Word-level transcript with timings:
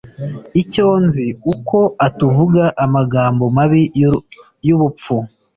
Icyo 0.61 0.87
nzi 1.03 1.25
uko 1.53 1.77
atuvuga 2.07 2.63
amagambo 2.83 3.43
mabi 3.57 3.81
y’ubupfu. 4.67 5.15